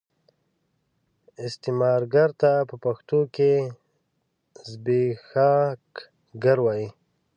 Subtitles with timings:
[1.45, 3.53] استثمارګر ته په پښتو کې
[4.71, 6.87] زبېښاکګر وايي.